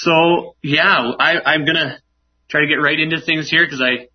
[0.00, 1.98] So yeah, I, I'm gonna
[2.48, 4.08] try to get right into things here because I,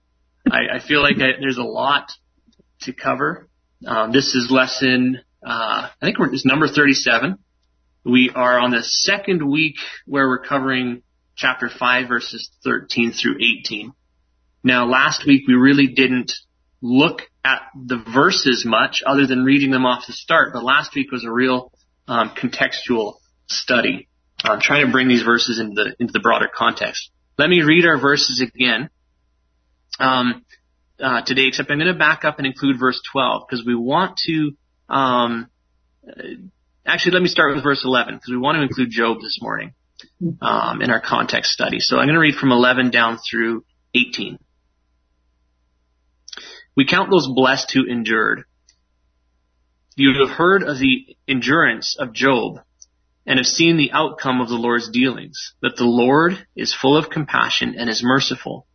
[0.50, 2.12] I, I feel like I, there's a lot
[2.82, 3.50] to cover.
[3.86, 7.38] Um, this is lesson, uh, I think it's number 37.
[8.06, 9.76] We are on the second week
[10.06, 11.04] where we're covering
[11.36, 13.92] chapter 5 verses 13 through 18.
[14.64, 16.32] Now last week we really didn't
[16.82, 21.12] look at the verses much other than reading them off the start, but last week
[21.12, 21.74] was a real
[22.08, 23.16] um, contextual
[23.48, 24.08] study.
[24.44, 27.10] I'm trying to bring these verses into the, into the broader context.
[27.38, 28.90] Let me read our verses again
[30.00, 30.46] um,
[31.00, 34.18] uh, today, except I'm going to back up and include verse 12 because we want
[34.28, 34.52] to.
[34.90, 35.50] Um,
[36.86, 39.74] actually, let me start with verse 11 because we want to include Job this morning
[40.42, 41.80] um, in our context study.
[41.80, 43.64] So I'm going to read from 11 down through
[43.96, 44.38] 18.
[46.76, 48.46] We count those blessed who endured.
[49.96, 52.60] You have heard of the endurance of Job
[53.26, 57.10] and have seen the outcome of the Lord's dealings, that the Lord is full of
[57.10, 58.68] compassion and is merciful.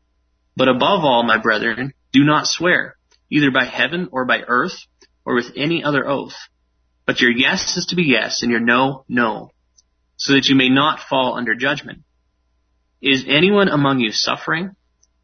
[0.56, 2.96] But above all, my brethren, do not swear,
[3.30, 4.86] either by heaven or by earth
[5.24, 6.34] or with any other oath.
[7.06, 9.52] But your yes is to be yes and your no, no,
[10.16, 12.02] so that you may not fall under judgment.
[13.00, 14.74] Is anyone among you suffering?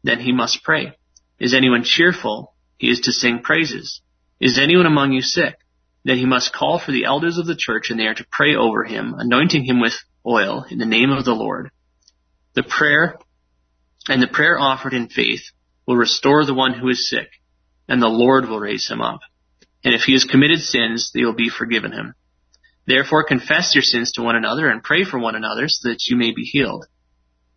[0.03, 0.97] Then he must pray.
[1.39, 2.53] Is anyone cheerful?
[2.77, 4.01] He is to sing praises.
[4.39, 5.57] Is anyone among you sick?
[6.05, 8.55] Then he must call for the elders of the church and they are to pray
[8.55, 11.71] over him, anointing him with oil in the name of the Lord.
[12.53, 13.17] The prayer
[14.07, 15.41] and the prayer offered in faith
[15.87, 17.27] will restore the one who is sick
[17.89, 19.21] and the Lord will raise him up.
[19.83, 22.13] And if he has committed sins, they will be forgiven him.
[22.85, 26.17] Therefore confess your sins to one another and pray for one another so that you
[26.17, 26.85] may be healed.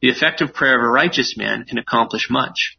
[0.01, 2.79] The effective prayer of a righteous man can accomplish much.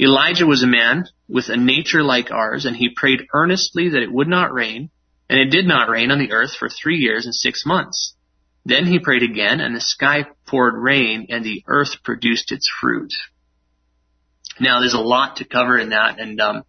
[0.00, 4.12] Elijah was a man with a nature like ours, and he prayed earnestly that it
[4.12, 4.90] would not rain,
[5.28, 8.14] and it did not rain on the earth for three years and six months.
[8.64, 13.12] Then he prayed again, and the sky poured rain, and the earth produced its fruit.
[14.60, 16.64] Now, there's a lot to cover in that, and um,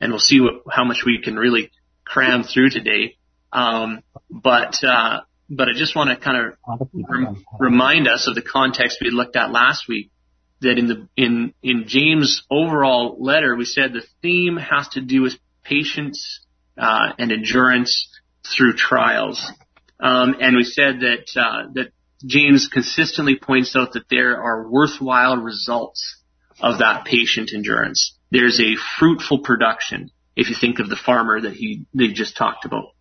[0.00, 1.70] and we'll see what, how much we can really
[2.04, 3.16] cram through today.
[3.52, 8.42] Um, but uh, but I just want to kind of rem- remind us of the
[8.42, 10.10] context we looked at last week
[10.60, 15.22] that in the in in James' overall letter, we said the theme has to do
[15.22, 16.40] with patience
[16.78, 18.08] uh, and endurance
[18.56, 19.50] through trials,
[19.98, 21.92] um, and we said that uh, that
[22.24, 26.16] James consistently points out that there are worthwhile results
[26.60, 28.16] of that patient endurance.
[28.30, 32.64] There's a fruitful production if you think of the farmer that he they just talked
[32.64, 32.94] about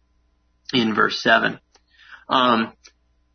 [0.73, 1.59] in verse seven.
[2.27, 2.73] Um,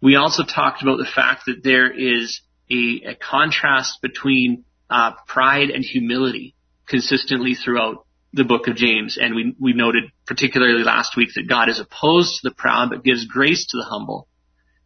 [0.00, 2.40] we also talked about the fact that there is
[2.70, 6.54] a, a contrast between uh, pride and humility
[6.86, 9.16] consistently throughout the book of James.
[9.20, 13.04] And we, we noted particularly last week that God is opposed to the proud but
[13.04, 14.28] gives grace to the humble.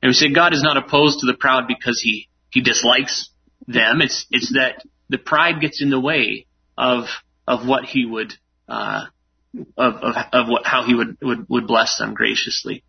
[0.02, 3.30] And we said God is not opposed to the proud because he, he dislikes
[3.66, 4.00] them.
[4.00, 6.46] It's, it's that the pride gets in the way
[6.76, 7.06] of,
[7.46, 8.34] of what he would,
[8.68, 9.06] uh,
[9.76, 12.84] of, of, of what, how he would, would, would bless them graciously.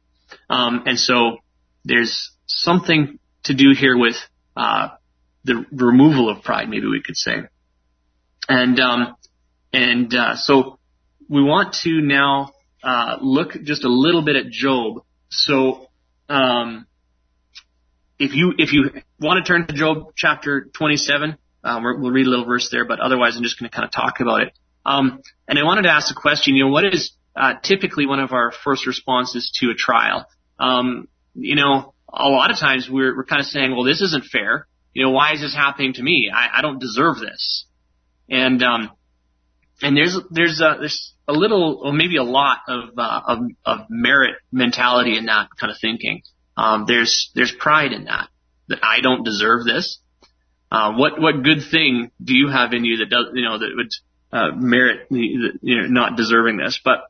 [0.50, 1.38] Um, and so
[1.86, 4.18] there's something to do here with
[4.56, 4.90] uh,
[5.44, 7.44] the removal of pride, maybe we could say.
[8.48, 9.16] And um,
[9.72, 10.80] and uh, so
[11.28, 12.52] we want to now
[12.84, 15.04] uh, look just a little bit at Job.
[15.30, 15.88] So
[16.28, 16.88] um,
[18.18, 22.30] if you if you want to turn to Job chapter 27, uh, we'll read a
[22.30, 24.54] little verse there, but otherwise I'm just going to kind of talk about it.
[24.86, 26.56] Um, and I wanted to ask a question.
[26.56, 30.26] You know, what is uh, typically one of our first responses to a trial?
[30.58, 34.26] Um, you know, a lot of times we're, we're kind of saying, well, this isn't
[34.26, 34.68] fair.
[34.94, 36.32] You know, why is this happening to me?
[36.34, 37.66] I, I don't deserve this.
[38.30, 38.92] And, um,
[39.82, 43.80] and there's, there's a, there's a little, or maybe a lot of, uh, of, of
[43.90, 46.24] merit mentality in that kind of thinking.
[46.58, 48.30] Um, there's, there's pride in that,
[48.68, 50.00] that I don't deserve this.
[50.72, 53.70] Uh, what, what good thing do you have in you that does, you know, that
[53.76, 53.92] would,
[54.32, 56.80] uh, merit, you know, not deserving this?
[56.84, 57.06] But,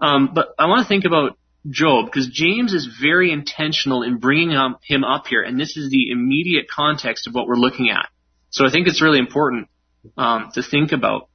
[0.00, 1.38] um, but I want to think about
[1.68, 6.10] Job because James is very intentional in bringing him up here, and this is the
[6.10, 8.08] immediate context of what we're looking at.
[8.50, 9.68] So I think it's really important
[10.16, 11.28] um, to think about.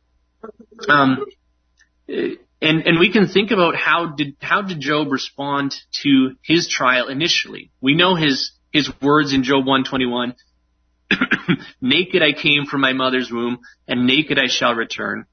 [0.87, 1.25] Um,
[2.07, 7.07] and and we can think about how did how did Job respond to his trial
[7.07, 7.71] initially?
[7.81, 10.35] We know his his words in Job 121.
[11.81, 15.25] naked I came from my mother's womb, and naked I shall return.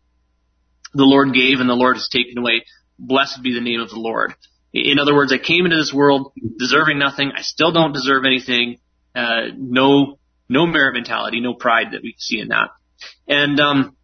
[0.95, 2.65] The Lord gave, and the Lord has taken away.
[2.99, 4.35] Blessed be the name of the Lord.
[4.77, 7.33] In other words, I came into this world deserving nothing.
[7.35, 8.79] I still don't deserve anything.
[9.15, 10.19] Uh, no,
[10.51, 12.69] no merit mentality, no pride that we see in that.
[13.27, 13.97] And, um,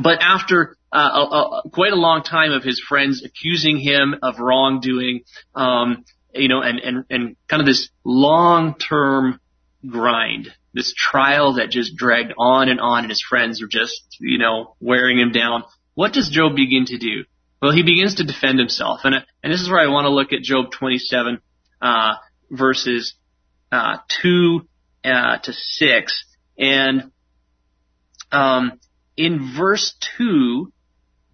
[0.00, 1.36] but after uh, a,
[1.66, 5.22] a, quite a long time of his friends accusing him of wrongdoing,
[5.56, 9.40] um, you know, and, and, and kind of this long-term
[9.88, 14.38] grind, this trial that just dragged on and on and his friends were just, you
[14.38, 15.64] know, wearing him down.
[15.94, 17.24] What does Job begin to do?
[17.64, 19.00] Well, he begins to defend himself.
[19.04, 21.38] And, and this is where I want to look at Job 27,
[21.80, 22.16] uh,
[22.50, 23.14] verses,
[23.72, 24.68] uh, 2,
[25.02, 26.24] uh, to 6.
[26.58, 27.10] And,
[28.30, 28.78] um,
[29.16, 30.74] in verse 2,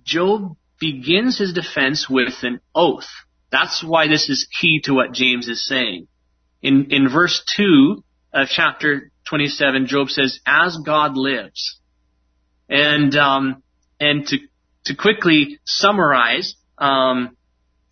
[0.05, 3.09] Job begins his defense with an oath.
[3.51, 6.07] That's why this is key to what James is saying.
[6.63, 11.81] In, in verse 2 of chapter 27, Job says, as God lives.
[12.69, 13.65] And, um,
[13.99, 14.39] and to,
[14.85, 17.37] to quickly summarize, um,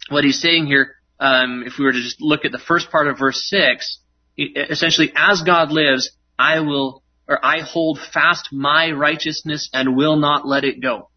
[0.09, 3.09] what he's saying here, um, if we were to just look at the first part
[3.09, 4.01] of verse 6,
[4.39, 10.47] essentially, as God lives, I will, or I hold fast my righteousness and will not
[10.47, 11.11] let it go.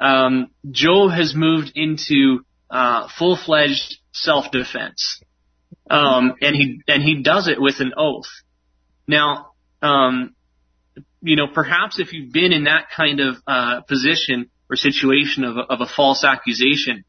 [0.00, 2.40] Um, Job has moved into
[2.70, 5.22] uh, full-fledged self-defense,
[5.90, 8.30] um, and he and he does it with an oath.
[9.06, 9.52] Now,
[9.82, 10.34] um,
[11.20, 15.58] you know, perhaps if you've been in that kind of uh, position or situation of
[15.58, 17.04] of a false accusation,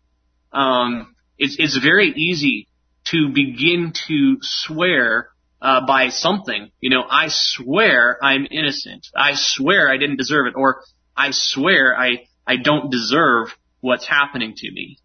[0.52, 2.68] um, it's it's very easy
[3.06, 5.30] to begin to swear
[5.62, 6.70] uh, by something.
[6.82, 9.08] You know, I swear I'm innocent.
[9.16, 10.82] I swear I didn't deserve it, or
[11.16, 13.48] I swear I I don't deserve
[13.80, 14.98] what's happening to me.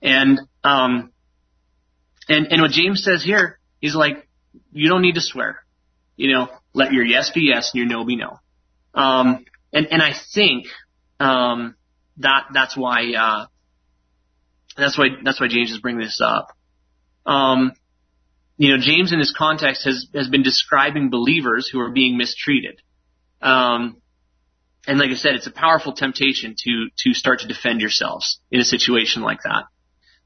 [0.00, 1.12] And um,
[2.28, 4.26] and and what James says here, he's like,
[4.72, 5.60] you don't need to swear.
[6.16, 8.40] You know, let your yes be yes and your no be no.
[8.94, 10.66] Um, and and I think
[11.20, 11.74] um,
[12.18, 13.46] that that's why uh,
[14.76, 16.48] that's why that's why James is bringing this up.
[17.26, 17.72] Um,
[18.56, 22.80] you know, James in this context has has been describing believers who are being mistreated.
[23.40, 24.00] Um,
[24.86, 28.60] and like I said, it's a powerful temptation to to start to defend yourselves in
[28.60, 29.64] a situation like that.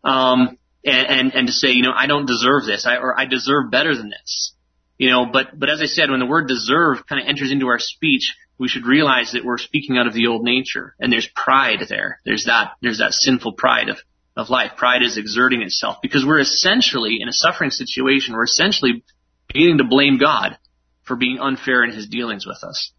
[0.08, 3.26] Um, and, and and to say, you know, I don't deserve this, I, or I
[3.26, 4.54] deserve better than this.
[4.98, 7.66] You know, but but as I said, when the word deserve kind of enters into
[7.66, 11.28] our speech, we should realize that we're speaking out of the old nature, and there's
[11.34, 12.20] pride there.
[12.24, 13.98] There's that there's that sinful pride of
[14.36, 14.76] of life.
[14.76, 18.34] Pride is exerting itself because we're essentially in a suffering situation.
[18.34, 19.02] We're essentially
[19.48, 20.56] beginning to blame God
[21.02, 22.92] for being unfair in His dealings with us.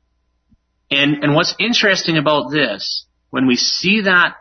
[0.92, 4.36] And and what's interesting about this, when we see that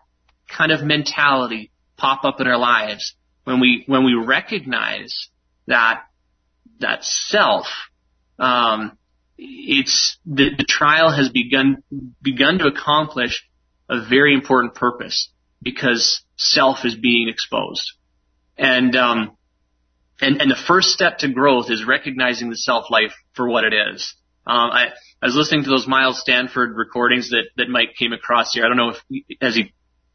[0.49, 3.15] kind of mentality pop up in our lives,
[3.45, 5.29] when we when we recognize
[5.69, 6.03] that
[6.81, 7.67] that self,
[8.41, 8.99] um,
[9.39, 11.83] it's the, the trial has begun
[12.21, 13.45] begun to accomplish
[13.89, 15.31] a very important purpose
[15.63, 17.93] because self is being exposed.
[18.57, 19.37] And, um,
[20.21, 23.73] and, and the first step to growth is recognizing the self life for what it
[23.73, 24.15] is.
[24.47, 24.87] Um, I,
[25.21, 28.65] I was listening to those Miles Stanford recordings that, that Mike came across here.
[28.65, 29.73] I don't know if, as he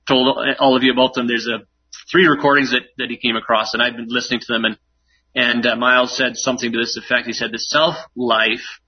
[0.07, 1.65] told all of you about them, there's a
[2.11, 4.77] three recordings that, that he came across and I've been listening to them and,
[5.35, 7.27] and uh, Miles said something to this effect.
[7.27, 8.79] He said the self life,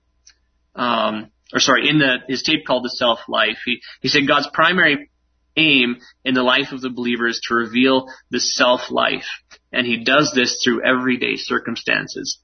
[0.80, 4.48] um, or sorry, in the, his tape called the self life, he, he said God's
[4.52, 5.10] primary
[5.56, 9.26] aim in the life of the believer is to reveal the self life.
[9.72, 12.38] And he does this through everyday circumstances.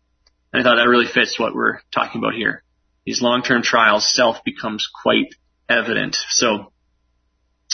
[0.52, 2.62] And I thought that really fits what we're talking about here.
[3.06, 5.34] These long-term trials, self becomes quite
[5.68, 6.16] evident.
[6.28, 6.72] So,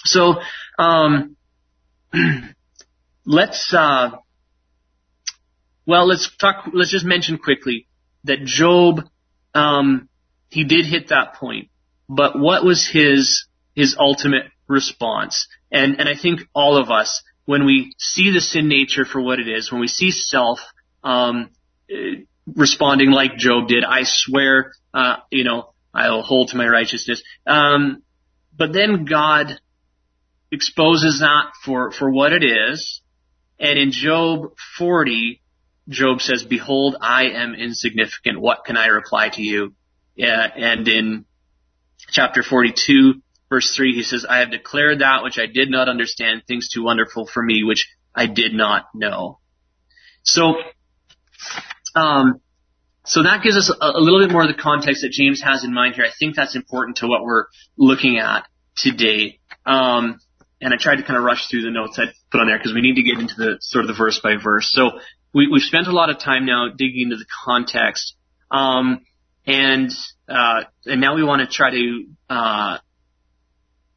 [0.05, 0.37] so,
[0.79, 1.37] um,
[3.27, 4.11] let's, uh,
[5.87, 7.89] well, let's talk, let's just mention quickly
[8.25, 9.01] that Job,
[9.55, 10.09] um,
[10.53, 11.69] he did hit that point.
[12.09, 15.47] But what was his, his ultimate response.
[15.71, 19.39] And, and I think all of us, when we see the sin nature for what
[19.39, 20.61] it is, when we see self,
[21.05, 21.51] um,
[22.47, 27.23] responding like Job did, I swear, uh, you know, I'll hold to my righteousness.
[27.47, 28.03] Um,
[28.57, 29.61] but then God
[30.51, 33.01] exposes that for, for what it is.
[33.59, 35.41] And in Job 40,
[35.89, 38.41] Job says, behold, I am insignificant.
[38.41, 39.75] What can I reply to you?
[40.19, 41.25] And in
[42.11, 43.15] chapter 42,
[43.49, 46.83] verse 3, he says, I have declared that which I did not understand, things too
[46.83, 49.39] wonderful for me, which I did not know.
[50.23, 50.55] So,
[51.95, 52.41] um,
[53.05, 55.65] so that gives us a, a, little bit more of the context that James has
[55.65, 56.05] in mind here.
[56.05, 59.41] I think that's important to what we're looking at today.
[59.67, 60.21] Um,
[60.61, 62.73] and I tried to kind of rush through the notes I put on there because
[62.73, 64.71] we need to get into the sort of the verse by verse.
[64.73, 65.01] So
[65.35, 68.15] we, have spent a lot of time now digging into the context.
[68.51, 69.01] Um,
[69.47, 69.91] and,
[70.29, 72.79] uh, and now we want to try to, uh,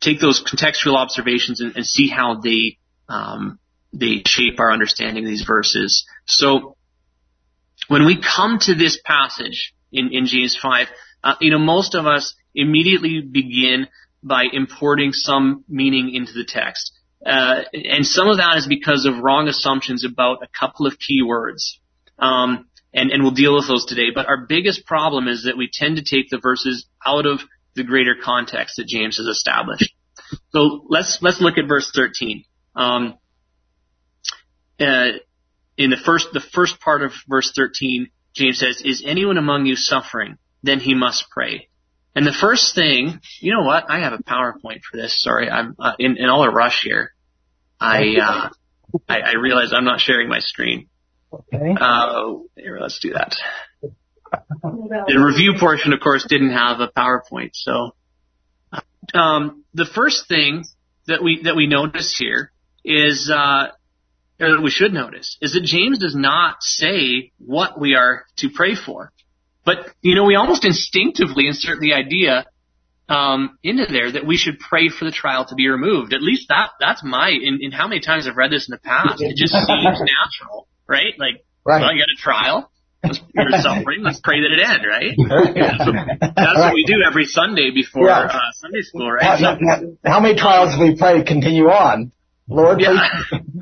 [0.02, 3.60] take those contextual observations and, and see how they um,
[3.94, 6.06] they shape our understanding of these verses.
[6.26, 6.76] So
[7.88, 10.88] when we come to this passage in, in James 5,
[11.24, 13.88] uh, you know, most of us immediately begin
[14.22, 16.92] by importing some meaning into the text.
[17.26, 21.22] Uh, and some of that is because of wrong assumptions about a couple of key
[21.24, 21.80] words.
[22.20, 24.10] Um, and, and we'll deal with those today.
[24.14, 27.42] But our biggest problem is that we tend to take the verses out of
[27.76, 29.94] the greater context that James has established.
[30.52, 32.46] So let's let's look at verse 13.
[32.76, 33.18] Um,
[34.80, 35.12] uh,
[35.78, 39.76] in the first the first part of verse 13, James says, "Is anyone among you
[39.76, 40.38] suffering?
[40.64, 41.68] Then he must pray."
[42.16, 43.90] And the first thing, you know what?
[43.90, 45.22] I have a PowerPoint for this.
[45.22, 47.12] Sorry, I'm uh, in, in all a rush here.
[47.78, 48.50] I, uh,
[49.10, 50.88] I I realize I'm not sharing my screen.
[51.36, 51.76] Okay.
[51.80, 53.36] Uh, here, let's do that.
[54.62, 57.96] The review portion, of course, didn't have a PowerPoint, so
[59.14, 60.66] um, the first thing
[61.08, 62.52] that we that we notice here
[62.84, 63.68] is, uh,
[64.40, 68.50] or that we should notice, is that James does not say what we are to
[68.50, 69.12] pray for,
[69.64, 72.46] but you know we almost instinctively insert the idea
[73.08, 76.14] um, into there that we should pray for the trial to be removed.
[76.14, 78.80] At least that that's my in, in how many times I've read this in the
[78.80, 79.22] past.
[79.22, 81.14] It just seems natural, right?
[81.18, 81.82] Like, Right.
[81.82, 82.72] well, you got a trial.
[83.04, 84.04] Let's, you're suffering.
[84.04, 85.16] Let's pray that it end, right?
[85.78, 88.20] That's what, that's what we do every Sunday before Yeah.
[88.20, 89.60] uh, Sunday school, How, right?
[89.80, 92.12] So, how many trials have we prayed continue on?
[92.48, 93.08] Lord, Yeah.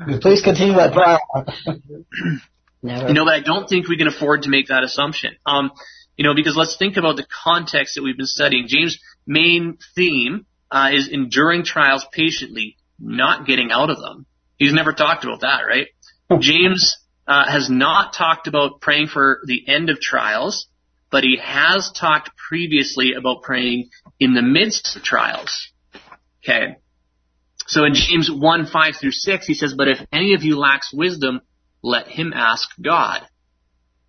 [0.06, 1.18] please, please continue that trial.
[2.82, 3.08] Never.
[3.08, 5.36] you know, but I don't think we can afford to make that assumption.
[5.46, 5.70] Um,
[6.18, 8.66] you know, because let's think about the context that we've been studying.
[8.68, 14.26] James' main theme uh, is enduring trials patiently, not getting out of them.
[14.58, 15.86] He's never talked about that, right?
[16.40, 20.66] James uh, has not talked about praying for the end of trials,
[21.10, 23.90] but he has talked previously about praying
[24.20, 25.72] in the midst of trials.
[26.42, 26.76] Okay.
[27.66, 30.92] So in James 1, 5 through 6, he says, But if any of you lacks
[30.92, 31.40] wisdom,
[31.82, 33.22] let him ask God,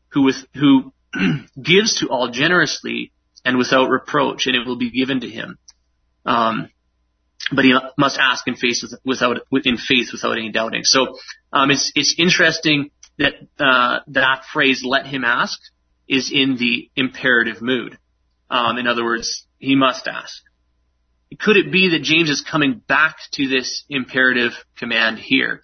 [0.09, 0.93] who with, who
[1.61, 3.13] gives to all generously
[3.45, 5.57] and without reproach, and it will be given to him.
[6.25, 6.69] Um,
[7.51, 10.83] but he must ask in faith without in faith without any doubting.
[10.83, 11.17] So
[11.53, 15.59] um, it's it's interesting that uh, that phrase "let him ask"
[16.07, 17.97] is in the imperative mood.
[18.49, 20.43] Um, in other words, he must ask.
[21.39, 25.63] Could it be that James is coming back to this imperative command here?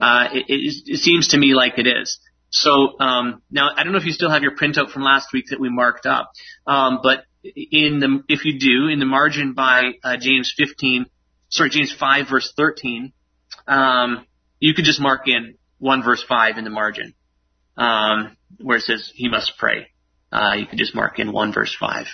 [0.00, 2.18] Uh, it, it, it seems to me like it is.
[2.50, 5.46] So um, now I don't know if you still have your printout from last week
[5.50, 6.30] that we marked up,
[6.66, 11.06] um, but in the if you do in the margin by uh, James 15,
[11.50, 13.12] sorry James 5 verse 13,
[13.66, 14.26] um,
[14.60, 17.14] you could just mark in one verse 5 in the margin
[17.78, 19.86] um, where it says he must pray.
[20.30, 22.06] Uh, you could just mark in one verse 5.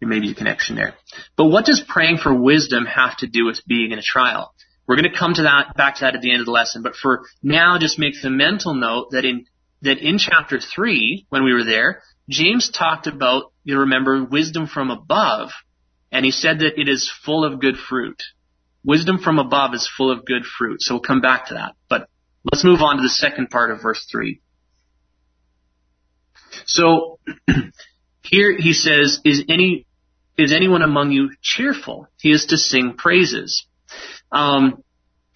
[0.00, 0.94] There may be a connection there.
[1.36, 4.52] But what does praying for wisdom have to do with being in a trial?
[4.86, 6.82] We're going to come to that back to that at the end of the lesson.
[6.82, 9.46] But for now, just make the mental note that in
[9.80, 14.90] that in chapter three, when we were there, James talked about you remember wisdom from
[14.90, 15.50] above,
[16.12, 18.22] and he said that it is full of good fruit.
[18.84, 20.82] Wisdom from above is full of good fruit.
[20.82, 21.74] So we'll come back to that.
[21.88, 22.08] But
[22.44, 24.40] let's move on to the second part of verse three.
[26.66, 27.18] So
[28.22, 29.86] here he says, "Is any
[30.36, 32.08] is anyone among you cheerful?
[32.20, 33.66] He is to sing praises."
[34.32, 34.82] Um,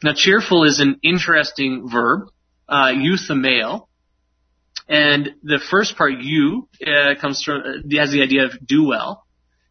[0.02, 2.28] now, cheerful is an interesting verb,
[2.68, 3.88] uh, euthymeo,
[4.88, 9.24] and the first part, you, uh, comes from uh, has the idea of do well,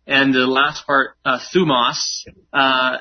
[0.06, 2.98] and the last part, uh, thumos, uh,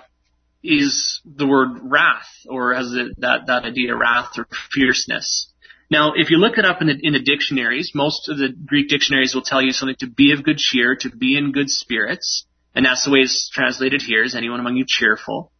[0.66, 5.52] is the word wrath, or has the, that that idea wrath or fierceness.
[5.90, 8.88] Now, if you look it up in the in the dictionaries, most of the Greek
[8.88, 12.44] dictionaries will tell you something to be of good cheer, to be in good spirits,
[12.74, 14.24] and that's the way it's translated here.
[14.24, 15.52] Is anyone among you cheerful?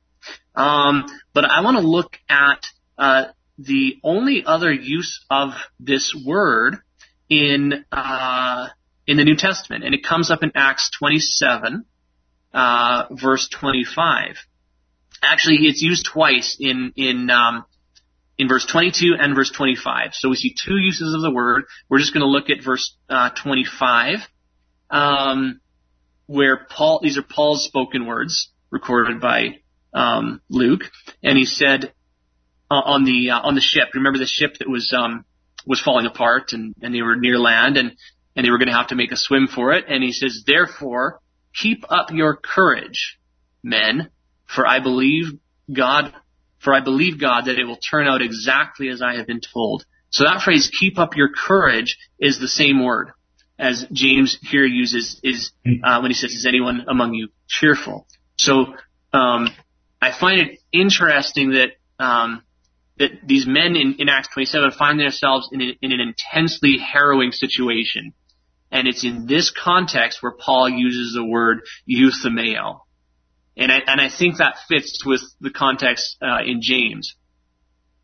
[0.55, 2.67] Um, but I want to look at
[2.99, 3.27] uh,
[3.59, 6.77] the only other use of this word
[7.29, 8.69] in uh,
[9.07, 11.85] in the New Testament, and it comes up in Acts 27,
[12.53, 14.37] uh, verse 25.
[15.23, 17.65] Actually, it's used twice in in um,
[18.39, 20.11] in verse 22 and verse 25.
[20.13, 21.65] So we see two uses of the word.
[21.89, 24.19] We're just going to look at verse uh, 25,
[24.91, 25.61] um,
[26.27, 27.01] where Paul.
[27.03, 29.61] These are Paul's spoken words recorded by
[29.95, 30.83] um, Luke,
[31.23, 31.93] and he said
[32.71, 33.89] uh, on the uh, on the ship.
[33.95, 35.25] Remember the ship that was um,
[35.67, 37.93] was falling apart, and, and they were near land, and
[38.37, 39.87] and they were going to have to make a swim for it.
[39.89, 41.21] And he says, therefore,
[41.55, 43.19] keep up your courage,
[43.63, 44.11] men,
[44.47, 45.39] for I believe
[45.73, 46.13] God.
[46.59, 49.85] For I believe God that it will turn out exactly as I have been told.
[50.11, 53.11] So that phrase, keep up your courage, is the same word
[53.59, 55.53] as James here uses is
[55.85, 58.75] uh, when he says, "Is anyone among you cheerful?" So
[59.13, 59.49] um,
[60.01, 62.43] I find it interesting that um,
[62.99, 67.33] that these men in, in Acts 27 find themselves in, a, in an intensely harrowing
[67.33, 68.13] situation,
[68.71, 72.81] and it's in this context where Paul uses the word euthymeo,
[73.57, 77.15] and I, and I think that fits with the context uh, in James.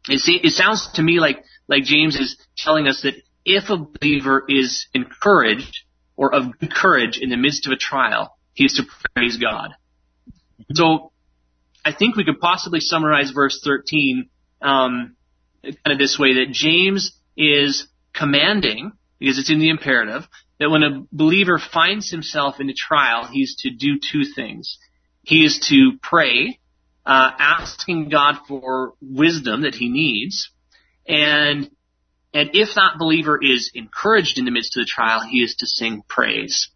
[0.09, 4.45] It, it sounds to me like like James is telling us that if a believer
[4.49, 5.81] is encouraged
[6.17, 9.71] or of good courage in the midst of a trial, he is to praise God.
[10.73, 11.13] So
[11.85, 14.29] I think we could possibly summarize verse 13
[14.61, 15.17] um,
[15.63, 20.23] kind of this way that James is commanding, because it's in the imperative,
[20.59, 24.79] that when a believer finds himself in a trial, he's to do two things.
[25.23, 26.59] He is to pray,
[27.07, 30.51] uh, asking God for wisdom that he needs,
[31.07, 31.71] and
[32.35, 35.67] and if that believer is encouraged in the midst of the trial, he is to
[35.67, 36.71] sing praise.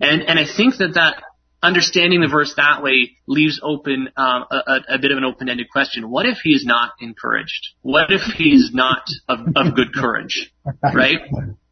[0.00, 1.22] And and I think that that
[1.62, 6.10] understanding the verse that way leaves open um, a, a, bit of an open-ended question.
[6.10, 7.68] What if he is not encouraged?
[7.82, 10.52] What if he is not of, of good courage?
[10.82, 11.18] Right?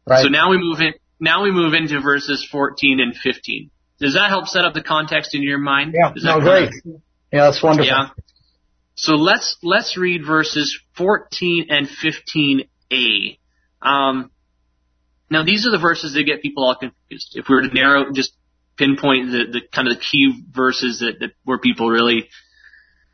[0.07, 0.23] right?
[0.23, 0.93] So now we move in.
[1.19, 3.69] Now we move into verses 14 and 15.
[4.01, 5.93] Does that help set up the context in your mind?
[5.93, 6.69] Yeah, no, great.
[6.69, 7.85] Of, yeah, that's wonderful.
[7.85, 8.09] Yeah.
[8.95, 13.37] So let's let's read verses 14 and 15a.
[13.79, 14.31] Um,
[15.29, 17.33] now these are the verses that get people all confused.
[17.35, 18.33] If we were to narrow, just
[18.75, 22.27] pinpoint the, the kind of the key verses that, that where people really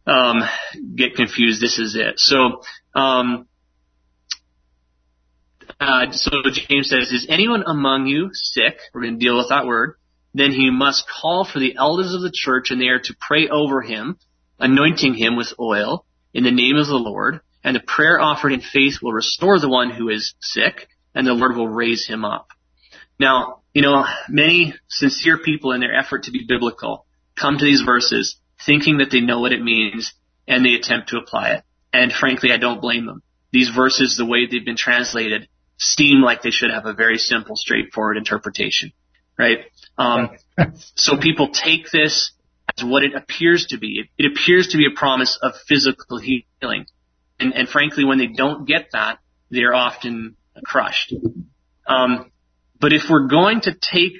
[0.05, 0.41] um,
[0.95, 2.17] get confused, this is it.
[2.17, 2.61] So,
[2.95, 3.45] um,
[5.81, 9.65] uh, so James says, "Is anyone among you sick?" We're going to deal with that
[9.65, 9.95] word.
[10.33, 13.47] Then he must call for the elders of the church, and they are to pray
[13.47, 14.17] over him,
[14.59, 17.41] anointing him with oil in the name of the Lord.
[17.63, 21.33] And the prayer offered in faith will restore the one who is sick, and the
[21.33, 22.49] Lord will raise him up.
[23.19, 27.05] Now, you know, many sincere people in their effort to be biblical
[27.35, 30.13] come to these verses thinking that they know what it means
[30.47, 31.63] and they attempt to apply it.
[31.93, 33.21] And frankly, I don't blame them.
[33.51, 37.55] These verses, the way they've been translated, seem like they should have a very simple,
[37.55, 38.91] straightforward interpretation,
[39.37, 39.59] right?
[39.97, 40.31] Um,
[40.95, 42.31] so people take this
[42.77, 44.03] as what it appears to be.
[44.03, 46.85] It, it appears to be a promise of physical healing.
[47.39, 51.13] And, and frankly, when they don't get that, they're often crushed.
[51.87, 52.31] Um,
[52.79, 54.13] but if we're going to take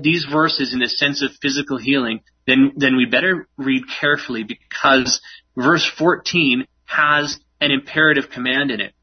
[0.00, 5.20] these verses in the sense of physical healing, then, then we better read carefully because
[5.56, 8.94] verse 14 has an imperative command in it.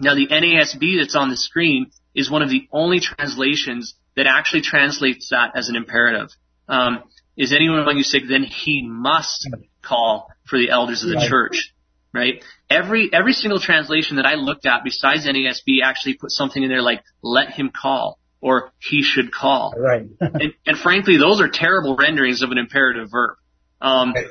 [0.00, 4.62] Now the NASB that's on the screen is one of the only translations that actually
[4.62, 6.28] translates that as an imperative.
[6.68, 7.02] Um,
[7.36, 8.24] is anyone among you sick?
[8.28, 9.48] Then he must
[9.82, 11.28] call for the elders of the right.
[11.28, 11.72] church.
[12.12, 12.42] Right?
[12.68, 16.82] Every every single translation that I looked at besides NASB actually put something in there
[16.82, 19.74] like let him call or he should call.
[19.76, 20.06] Right.
[20.20, 23.36] and, and, frankly, those are terrible renderings of an imperative verb.
[23.80, 24.26] Um, right.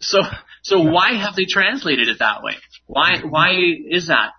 [0.00, 0.20] so,
[0.62, 2.54] so why have they translated it that way?
[2.86, 3.50] Why, why
[3.88, 4.32] is that?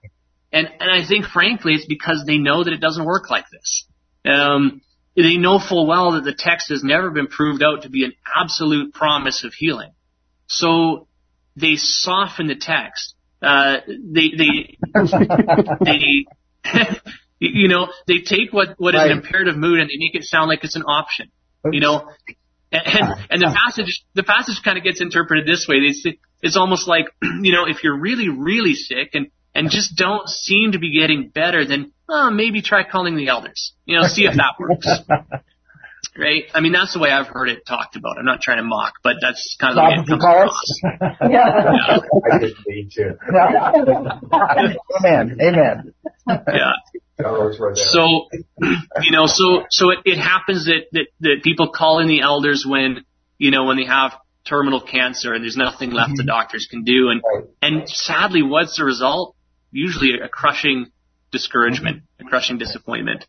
[0.51, 3.86] And, and I think frankly it's because they know that it doesn't work like this.
[4.26, 4.82] Um,
[5.16, 8.14] they know full well that the text has never been proved out to be an
[8.36, 9.92] absolute promise of healing.
[10.48, 11.08] So
[11.56, 13.16] they soften the text.
[13.42, 14.78] Uh, they, they,
[15.84, 16.26] they,
[17.40, 19.08] you know, they take what, what right.
[19.08, 21.32] is an imperative mood and they make it sound like it's an option.
[21.66, 21.74] Oops.
[21.74, 22.10] You know,
[22.72, 25.78] and, and, and the passage, the passage kind of gets interpreted this way.
[25.78, 26.06] It's,
[26.42, 30.72] it's almost like, you know, if you're really, really sick and, and just don't seem
[30.74, 33.74] to be getting better, then, oh, maybe try calling the elders.
[33.86, 34.86] You know, see if that works.
[36.17, 36.43] right?
[36.54, 38.17] I mean, that's the way I've heard it talked about.
[38.17, 40.80] I'm not trying to mock, but that's kind of the way it comes across.
[41.30, 42.00] yeah.
[42.32, 43.17] I did me too.
[45.00, 45.38] Amen.
[45.41, 45.93] Amen.
[46.28, 46.74] Yeah.
[47.76, 48.28] So,
[49.02, 52.65] you know, so, so it, it happens that, that, that people call in the elders
[52.67, 53.06] when,
[53.38, 56.28] you know, when they have terminal cancer and there's nothing left the mm-hmm.
[56.28, 57.10] doctors can do.
[57.10, 57.21] And,
[57.62, 59.36] and sadly, what's the result?
[59.71, 60.91] Usually a crushing
[61.32, 63.26] discouragement, a crushing disappointment,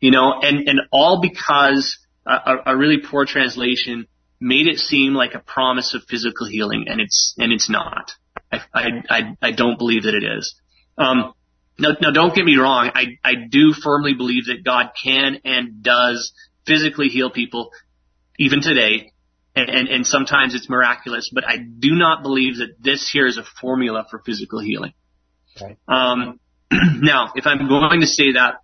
[0.00, 4.06] you know, and, and all because a, a really poor translation
[4.40, 8.12] made it seem like a promise of physical healing and it's, and it's not.
[8.52, 10.54] I, I, I, I don't believe that it is.
[10.96, 11.32] Um,
[11.78, 12.90] now, now don't get me wrong.
[12.94, 16.32] I, I do firmly believe that God can and does
[16.66, 17.70] physically heal people
[18.38, 19.12] even today.
[19.54, 23.38] And, and, and sometimes it's miraculous, but I do not believe that this here is
[23.38, 24.92] a formula for physical healing.
[25.56, 25.76] Okay.
[25.88, 26.38] Um,
[26.72, 28.62] now, if I'm going to say that,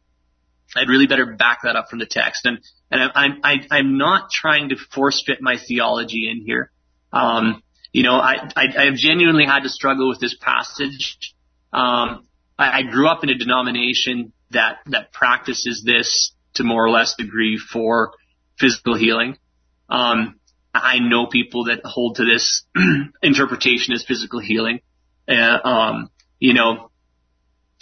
[0.76, 2.46] I'd really better back that up from the text.
[2.46, 2.58] And,
[2.90, 6.70] and I'm, I, I'm not trying to force fit my theology in here.
[7.12, 7.62] Um,
[7.92, 11.34] you know, I, I, I have genuinely had to struggle with this passage.
[11.72, 12.26] Um,
[12.58, 17.14] I, I grew up in a denomination that that practices this to more or less
[17.16, 18.12] degree for
[18.58, 19.38] physical healing.
[19.88, 20.40] Um,
[20.72, 22.64] I know people that hold to this
[23.22, 24.80] interpretation as physical healing.
[25.28, 26.90] Uh, um, you know,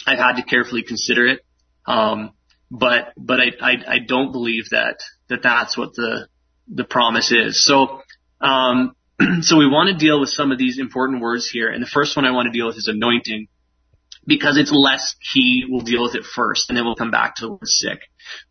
[0.05, 1.39] I've had to carefully consider it.
[1.85, 2.31] Um,
[2.71, 4.97] but, but I, I, I don't believe that,
[5.29, 6.27] that that's what the,
[6.67, 7.63] the promise is.
[7.63, 8.01] So,
[8.41, 8.95] um,
[9.41, 11.69] so we want to deal with some of these important words here.
[11.69, 13.47] And the first one I want to deal with is anointing.
[14.25, 15.65] because it's less key.
[15.67, 17.99] We'll deal with it first and then we'll come back to the sick.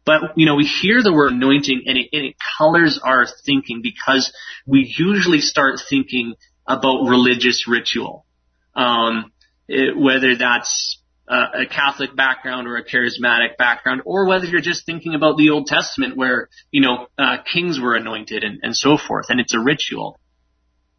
[0.05, 3.81] But, you know, we hear the word anointing and it, and it colors our thinking
[3.83, 4.33] because
[4.67, 6.35] we usually start thinking
[6.67, 8.27] about religious ritual.
[8.75, 9.33] Um,
[9.69, 15.15] it, whether that's a Catholic background or a charismatic background, or whether you're just thinking
[15.15, 19.27] about the Old Testament where, you know, uh, kings were anointed and, and so forth,
[19.29, 20.19] and it's a ritual.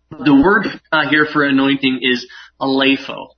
[0.10, 2.28] The word uh, here for anointing is
[2.62, 3.30] aleipho.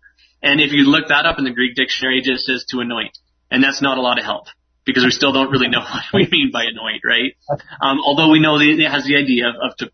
[0.41, 3.17] And if you look that up in the Greek dictionary, it just says to anoint.
[3.50, 4.48] And that's not a lot of help
[4.86, 7.34] because we still don't really know what we mean by anoint, right?
[7.82, 9.91] Um, although we know that it has the idea of, of to,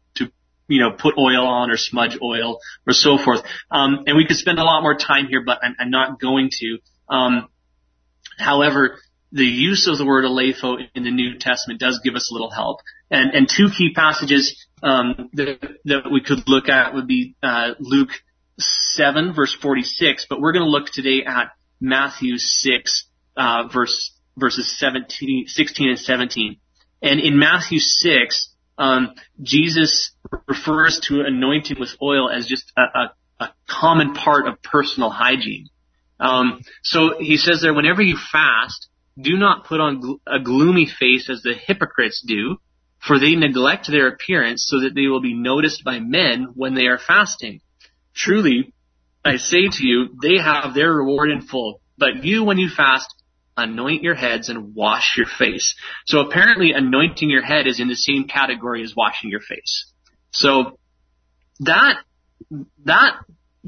[0.71, 3.41] you know, put oil on or smudge oil or so forth.
[3.69, 6.49] Um, and we could spend a lot more time here, but I'm, I'm not going
[6.51, 6.77] to.
[7.13, 7.49] Um,
[8.37, 8.97] however,
[9.31, 12.51] the use of the word aleipho in the New Testament does give us a little
[12.51, 12.79] help.
[13.09, 17.71] And, and two key passages um, that, that we could look at would be uh,
[17.79, 18.11] Luke
[18.59, 23.05] 7 verse 46, but we're going to look today at Matthew 6
[23.35, 26.57] uh, verse verses 17, 16 and 17.
[27.01, 28.50] And in Matthew 6,
[28.81, 29.13] um,
[29.43, 30.11] Jesus
[30.47, 35.67] refers to anointing with oil as just a, a, a common part of personal hygiene.
[36.19, 38.87] Um, so he says there, whenever you fast,
[39.19, 42.57] do not put on gl- a gloomy face as the hypocrites do,
[42.99, 46.87] for they neglect their appearance so that they will be noticed by men when they
[46.87, 47.61] are fasting.
[48.15, 48.73] Truly,
[49.23, 51.81] I say to you, they have their reward in full.
[51.99, 53.13] But you, when you fast,
[53.61, 55.75] anoint your heads and wash your face.
[56.05, 59.91] So apparently anointing your head is in the same category as washing your face.
[60.31, 60.77] So
[61.61, 61.97] that,
[62.85, 63.15] that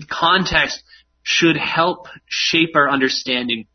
[0.09, 0.83] context
[1.21, 3.67] should help shape our understanding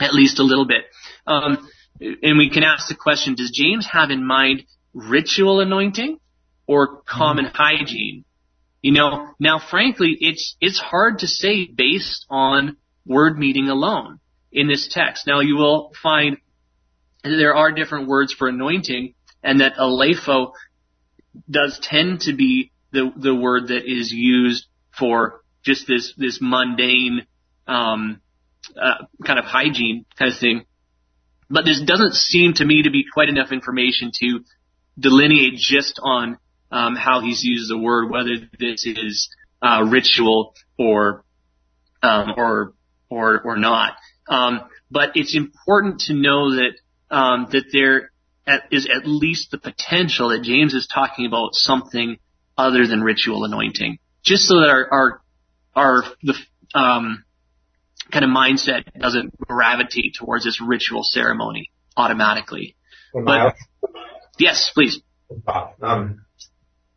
[0.00, 0.84] at least a little bit.
[1.26, 1.68] Um,
[2.00, 6.18] and we can ask the question, does James have in mind ritual anointing
[6.66, 8.24] or common hygiene?
[8.82, 14.20] You know, now frankly, it's, it's hard to say based on word meaning alone
[14.56, 15.26] in this text.
[15.26, 16.38] Now you will find
[17.22, 19.14] there are different words for anointing
[19.44, 20.52] and that aleipho
[21.48, 24.66] does tend to be the, the word that is used
[24.98, 27.26] for just this, this mundane,
[27.66, 28.22] um,
[28.80, 30.64] uh, kind of hygiene kind of thing.
[31.50, 34.40] But this doesn't seem to me to be quite enough information to
[34.98, 36.38] delineate just on
[36.70, 39.28] um, how he's used the word, whether this is
[39.62, 41.24] uh, ritual or
[42.02, 42.72] um, or
[43.08, 43.92] or or not.
[44.28, 46.72] Um, but it's important to know that
[47.10, 48.10] um, that there
[48.46, 52.18] at, is at least the potential that James is talking about something
[52.56, 55.20] other than ritual anointing, just so that our our,
[55.74, 56.34] our the
[56.74, 57.24] um,
[58.10, 62.76] kind of mindset doesn't gravitate towards this ritual ceremony automatically.
[63.12, 63.56] But
[64.38, 65.00] yes, please.
[65.82, 66.26] Um,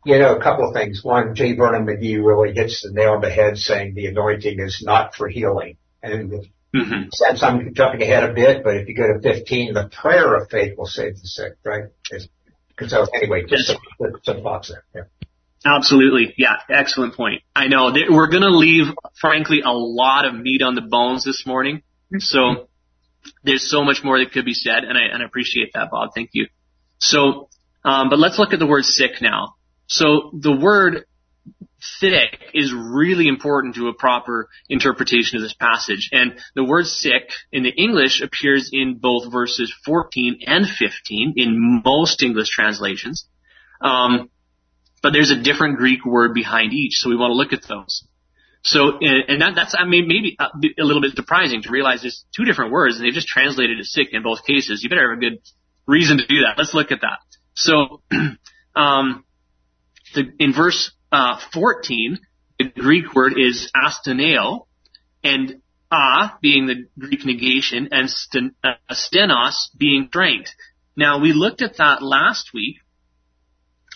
[0.04, 1.00] you know, a couple of things.
[1.02, 1.56] One, J.
[1.56, 5.28] Vernon McGee really hits the nail on the head saying the anointing is not for
[5.28, 5.76] healing.
[6.02, 7.08] And mm-hmm.
[7.12, 10.48] since I'm jumping ahead a bit, but if you go to 15, the prayer of
[10.50, 11.84] faith will save the sick, right?
[12.86, 13.78] So anyway, just some,
[14.22, 14.84] some thoughts there.
[14.94, 15.26] Yeah.
[15.76, 16.34] Absolutely.
[16.38, 16.56] Yeah.
[16.70, 17.42] Excellent point.
[17.54, 18.86] I know we're going to leave,
[19.20, 21.82] frankly, a lot of meat on the bones this morning.
[22.18, 22.68] So
[23.44, 26.10] there's so much more that could be said and I, and I appreciate that, Bob.
[26.14, 26.46] Thank you.
[26.98, 27.48] So,
[27.84, 29.54] um, but let's look at the word sick now.
[29.86, 31.04] So the word
[31.80, 36.10] sick is really important to a proper interpretation of this passage.
[36.12, 41.82] And the word sick in the English appears in both verses 14 and 15 in
[41.84, 43.26] most English translations.
[43.80, 44.30] Um,
[45.02, 48.04] but there's a different Greek word behind each, so we want to look at those.
[48.62, 52.44] So, and that, that's I mean, maybe a little bit surprising to realize there's two
[52.44, 54.82] different words and they've just translated it sick in both cases.
[54.82, 55.38] You better have a good
[55.86, 56.58] reason to do that.
[56.58, 57.20] Let's look at that.
[57.54, 58.02] So,
[58.76, 59.24] um,
[60.14, 62.18] the, in verse uh, 14,
[62.58, 64.66] the Greek word is astheneo,
[65.22, 68.08] and a being the Greek negation, and
[68.62, 70.50] uh, sthenos being strength.
[70.96, 72.76] Now we looked at that last week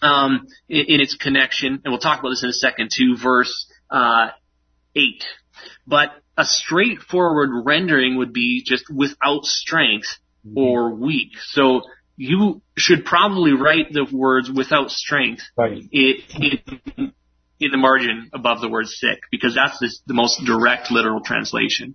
[0.02, 3.66] um, in, in, its connection, and we'll talk about this in a second, to verse
[3.90, 4.28] uh,
[4.96, 5.24] eight.
[5.86, 10.18] But a straightforward rendering would be just without strength
[10.56, 11.32] or weak.
[11.38, 11.82] So
[12.16, 15.82] you should probably write the words without strength right.
[15.90, 17.12] in, in,
[17.58, 21.94] in, the margin above the word sick because that's the, the most direct literal translation.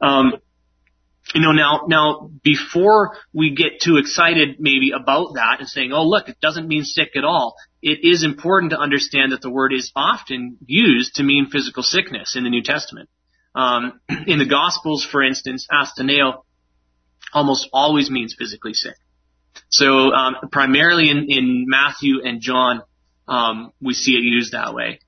[0.00, 0.34] Um,
[1.34, 6.04] you know, now, now, before we get too excited maybe about that and saying, oh
[6.04, 9.72] look, it doesn't mean sick at all, it is important to understand that the word
[9.72, 13.08] is often used to mean physical sickness in the New Testament.
[13.54, 16.42] Um, in the Gospels, for instance, astheneo
[17.32, 18.96] almost always means physically sick.
[19.68, 22.82] So um, primarily in, in Matthew and John,
[23.26, 25.00] um, we see it used that way.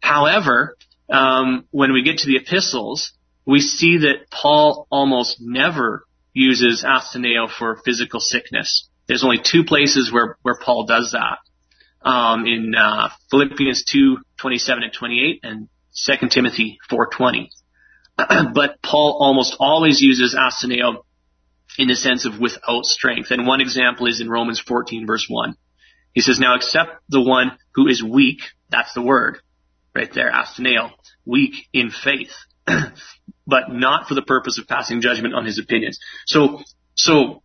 [0.00, 0.76] However,
[1.10, 3.12] um, when we get to the epistles,
[3.46, 8.88] we see that Paul almost never uses astheneo for physical sickness.
[9.06, 11.38] There's only two places where, where Paul does that.
[12.06, 15.68] Um, in uh, Philippians 2, 27 and 28 and
[16.06, 17.48] 2 Timothy 4.20.
[18.54, 21.04] but Paul almost always uses astheneo
[21.78, 23.30] in the sense of without strength.
[23.30, 25.56] And one example is in Romans 14 verse 1.
[26.12, 29.38] He says, now accept the one who is weak, that's the word,
[29.94, 30.90] right there, astheneo,
[31.24, 32.32] weak in faith,
[33.46, 35.98] but not for the purpose of passing judgment on his opinions.
[36.26, 36.60] So,
[36.94, 37.42] so,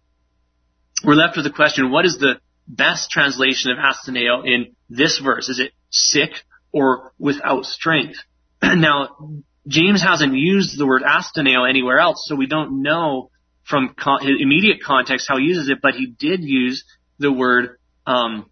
[1.04, 2.36] we're left with the question, what is the
[2.68, 5.50] best translation of astheneo in this verse?
[5.50, 6.32] Is it sick
[6.72, 8.20] or without strength?
[8.62, 13.32] now, James hasn't used the word astheneo anywhere else, so we don't know
[13.70, 16.84] from con- his immediate context how he uses it, but he did use
[17.20, 18.50] the word, um,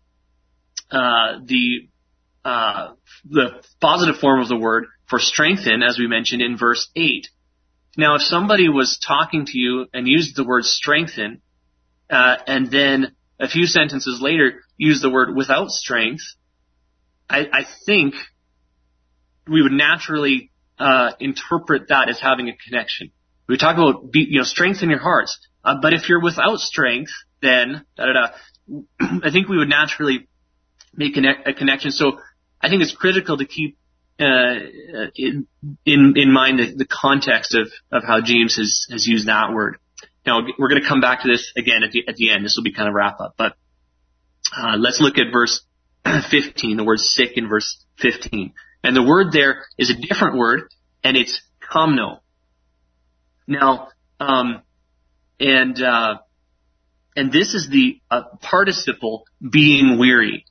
[0.91, 1.89] uh, the,
[2.45, 2.93] uh,
[3.29, 7.27] the positive form of the word for strengthen, as we mentioned in verse 8.
[7.97, 11.41] Now, if somebody was talking to you and used the word strengthen,
[12.09, 16.21] uh, and then a few sentences later used the word without strength,
[17.29, 18.13] I, I think
[19.47, 23.11] we would naturally uh, interpret that as having a connection.
[23.47, 27.11] We talk about be, you know strengthen your hearts, uh, but if you're without strength,
[27.41, 28.27] then da da da.
[28.99, 30.27] I think we would naturally
[30.93, 31.91] make a, connection.
[31.91, 32.19] So
[32.61, 33.77] I think it's critical to keep
[34.19, 34.55] uh,
[35.15, 35.47] in,
[35.85, 39.77] in in mind the, the context of of how James has has used that word.
[40.25, 42.43] Now we're going to come back to this again at the at the end.
[42.43, 43.55] This will be kind of wrap up, but
[44.55, 45.61] uh, let's look at verse
[46.31, 46.77] 15.
[46.77, 48.53] The word sick in verse 15.
[48.83, 50.69] And the word there is a different word,
[51.03, 52.19] and it's kamno.
[53.47, 54.61] Now, um,
[55.39, 56.17] and uh,
[57.15, 60.45] and this is the uh, participle being weary,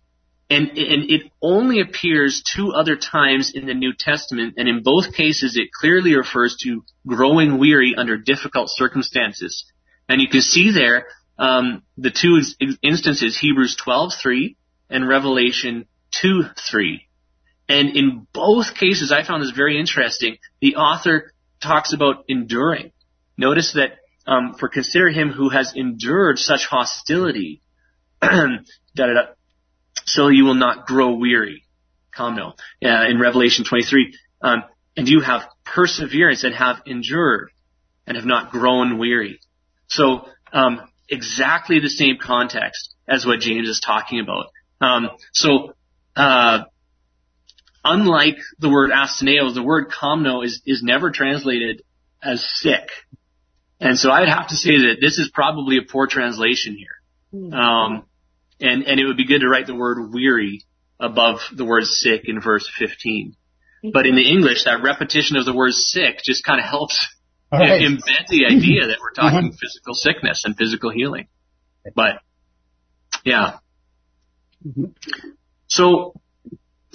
[0.49, 5.15] and and it only appears two other times in the New Testament, and in both
[5.15, 9.71] cases it clearly refers to growing weary under difficult circumstances.
[10.09, 11.07] And you can see there
[11.39, 12.41] um, the two
[12.83, 14.57] instances: Hebrews 12:3
[14.89, 15.87] and Revelation
[16.23, 17.01] 2:3.
[17.69, 20.39] And in both cases, I found this very interesting.
[20.61, 22.93] The author talks about enduring.
[23.37, 27.63] Notice that um, for consider him who has endured such hostility,
[28.21, 28.59] da,
[28.97, 29.23] da, da,
[30.05, 31.67] so you will not grow weary.
[32.17, 32.53] Kamno.
[32.85, 34.65] Uh, in Revelation 23, um,
[34.97, 37.51] and you have perseverance and have endured
[38.07, 39.41] and have not grown weary.
[39.89, 44.47] So um, exactly the same context as what James is talking about.
[44.81, 45.75] Um, so
[46.17, 46.65] uh,
[47.87, 51.83] unlike the word astheneo, the word kamno is, is never translated
[52.23, 52.89] as sick.
[53.81, 56.97] And so I'd have to say that this is probably a poor translation here.
[57.31, 57.53] Hmm.
[57.53, 58.07] Um,
[58.61, 60.65] and, and it would be good to write the word weary
[60.99, 63.37] above the word sick in verse 15.
[63.93, 67.07] But in the English, that repetition of the word sick just kind of helps
[67.53, 67.81] right.
[67.81, 69.57] embed the idea that we're talking mm-hmm.
[69.57, 71.29] physical sickness and physical healing.
[71.95, 72.21] But,
[73.25, 73.59] yeah.
[74.67, 74.87] Mm-hmm.
[75.69, 76.15] So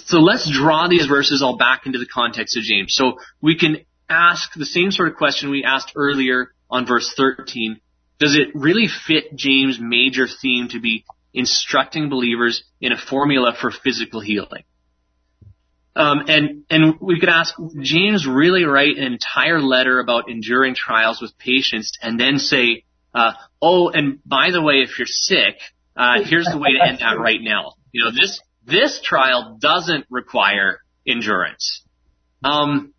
[0.06, 2.94] so let's draw these verses all back into the context of James.
[2.94, 7.80] So we can ask the same sort of question we asked earlier on verse 13.
[8.18, 13.70] Does it really fit James' major theme to be instructing believers in a formula for
[13.70, 14.64] physical healing?
[15.94, 21.20] Um, and and we could ask, James really write an entire letter about enduring trials
[21.20, 22.84] with patience, and then say,
[23.14, 25.58] uh, "Oh, and by the way, if you're sick,
[25.94, 30.06] uh, here's the way to end that right now." You know, this this trial doesn't
[30.10, 31.82] require endurance.
[32.44, 32.92] Um,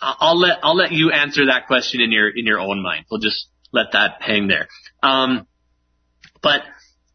[0.00, 3.06] I'll let I'll let you answer that question in your in your own mind.
[3.10, 4.68] We'll just let that hang there.
[5.02, 5.46] Um,
[6.42, 6.62] but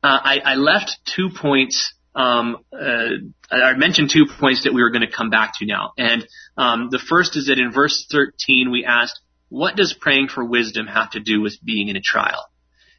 [0.03, 1.93] uh, I, I left two points.
[2.15, 3.09] Um, uh,
[3.51, 5.91] I mentioned two points that we were going to come back to now.
[5.97, 6.25] And
[6.57, 10.87] um, the first is that in verse 13 we asked, "What does praying for wisdom
[10.87, 12.47] have to do with being in a trial?"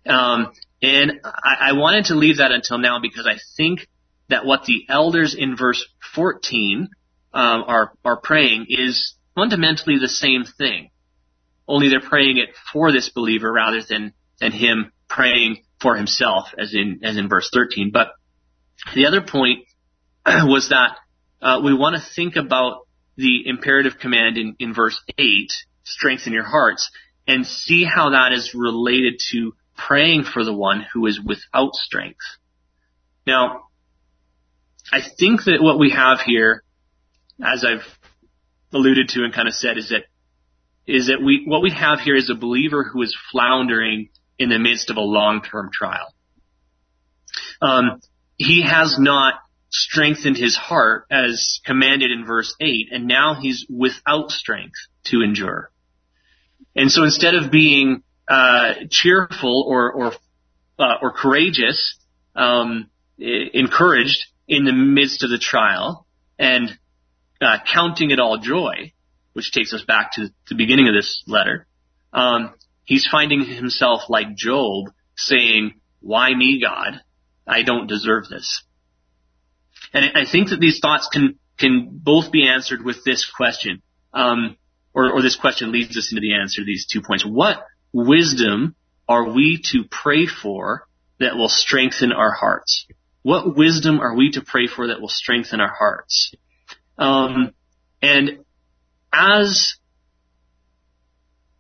[0.07, 0.53] Um,
[0.83, 3.89] and I, I wanted to leave that until now because I think
[4.29, 6.89] that what the elders in verse 14
[7.33, 10.91] um, are are praying is fundamentally the same thing.
[11.67, 16.75] Only they're praying it for this believer rather than than him praying for himself, as
[16.75, 17.91] in as in verse 13.
[17.93, 18.13] But
[18.95, 19.65] the other point
[20.27, 20.97] was that
[21.41, 22.87] uh, we want to think about
[23.17, 25.51] the imperative command in, in verse 8,
[25.85, 26.91] strengthen your hearts,
[27.27, 32.25] and see how that is related to praying for the one who is without strength.
[33.27, 33.68] Now,
[34.93, 36.63] I think that what we have here,
[37.45, 37.87] as I've
[38.73, 40.05] alluded to and kind of said, is that
[40.87, 44.59] is that we what we have here is a believer who is floundering in the
[44.59, 46.15] midst of a long-term trial.
[47.61, 48.01] Um,
[48.37, 49.35] he has not
[49.71, 55.71] strengthened his heart as commanded in verse 8, and now he's without strength to endure.
[56.75, 60.13] And so instead of being uh, cheerful or or
[60.79, 61.99] uh, or courageous,
[62.35, 66.07] um, encouraged in the midst of the trial,
[66.39, 66.77] and
[67.41, 68.93] uh, counting it all joy,
[69.35, 71.67] which takes us back to the beginning of this letter.
[72.13, 77.01] Um, he's finding himself like Job, saying, "Why me, God?
[77.47, 78.65] I don't deserve this."
[79.93, 83.83] And I think that these thoughts can can both be answered with this question,
[84.13, 84.57] um,
[84.95, 87.25] or, or this question leads us into the answer to these two points.
[87.27, 88.77] What wisdom
[89.09, 90.87] are we to pray for
[91.19, 92.87] that will strengthen our hearts?
[93.23, 96.35] What wisdom are we to pray for that will strengthen our hearts?
[96.97, 97.53] Um,
[98.01, 98.45] and
[99.13, 99.75] as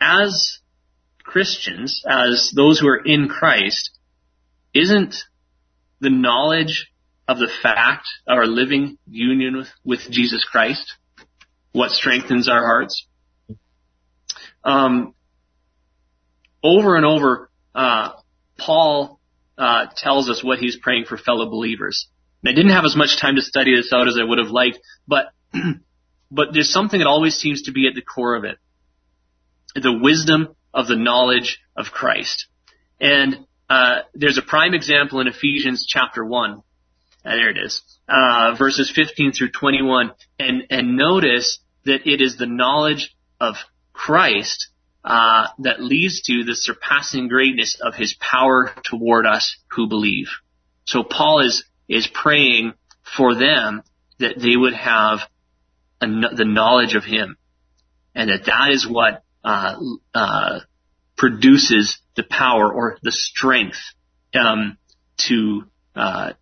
[0.00, 0.58] as
[1.22, 3.90] Christians, as those who are in Christ,
[4.72, 5.16] isn't
[6.00, 6.90] the knowledge
[7.26, 10.94] of the fact of our living union with, with Jesus Christ
[11.72, 13.06] what strengthens our hearts?
[14.64, 15.14] Um,
[16.62, 18.12] over and over, uh,
[18.56, 19.17] Paul
[19.58, 22.08] uh, tells us what he's praying for fellow believers.
[22.42, 24.50] And I didn't have as much time to study this out as I would have
[24.50, 25.32] liked, but
[26.30, 28.58] but there's something that always seems to be at the core of it:
[29.74, 32.46] the wisdom of the knowledge of Christ.
[33.00, 36.62] And uh, there's a prime example in Ephesians chapter one.
[37.24, 42.36] Uh, there it is, uh, verses 15 through 21, and and notice that it is
[42.36, 43.56] the knowledge of
[43.92, 44.68] Christ
[45.04, 50.28] uh, that leads to the surpassing greatness of His power toward us who believe.
[50.84, 52.74] So Paul is is praying
[53.16, 53.82] for them
[54.18, 55.20] that they would have
[56.00, 57.36] a, the knowledge of Him,
[58.14, 59.76] and that that is what uh,
[60.14, 60.60] uh,
[61.16, 63.78] produces the power or the strength
[64.34, 64.78] um,
[65.28, 66.32] to uh,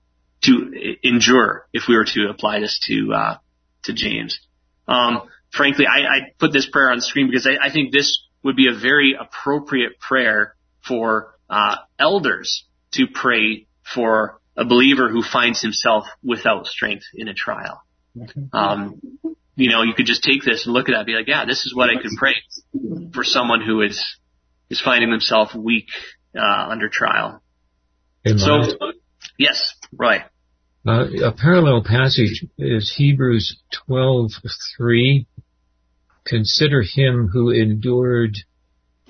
[0.43, 1.67] to endure.
[1.73, 3.39] If we were to apply this to uh,
[3.85, 4.39] to James,
[4.89, 8.57] um, frankly, I, I, put this prayer on screen because I, I, think this would
[8.57, 10.55] be a very appropriate prayer
[10.87, 17.35] for uh, elders to pray for a believer who finds himself without strength in a
[17.35, 17.83] trial.
[18.53, 19.01] Um,
[19.57, 21.45] you know, you could just take this and look at that and be like, yeah,
[21.45, 22.35] this is what I could pray
[23.13, 24.03] for someone who is
[24.71, 25.89] is finding themselves weak
[26.37, 27.43] uh, under trial.
[28.25, 28.63] so,
[29.39, 30.23] yes, right.
[30.87, 33.57] Uh, a parallel passage is Hebrews
[33.89, 35.27] 12:3.
[36.27, 38.37] Consider him who endured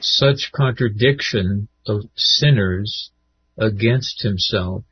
[0.00, 3.10] such contradiction of sinners
[3.58, 4.84] against himself,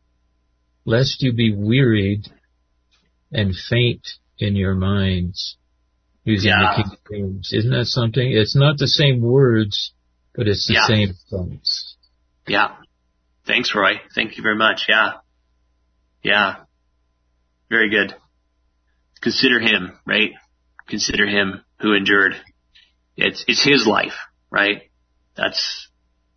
[0.87, 2.27] lest you be wearied
[3.31, 4.09] and faint
[4.39, 5.59] in your minds.
[6.25, 6.77] Using yeah.
[6.77, 7.51] the King James.
[7.53, 8.27] Isn't that something?
[8.27, 9.93] It's not the same words,
[10.35, 10.87] but it's the yeah.
[10.87, 11.97] same thoughts.
[12.49, 12.77] Yeah.
[13.47, 14.01] Thanks, Roy.
[14.15, 14.87] Thank you very much.
[14.89, 15.13] Yeah.
[16.23, 16.57] Yeah.
[17.69, 18.15] Very good.
[19.21, 20.31] Consider him, right?
[20.89, 22.35] Consider him who endured.
[23.17, 24.15] It's, it's his life,
[24.51, 24.91] right?
[25.37, 25.89] That's,